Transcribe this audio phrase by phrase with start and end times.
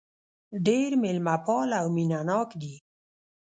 [0.65, 2.75] ډېر مېلمه پال او مينه ناک دي.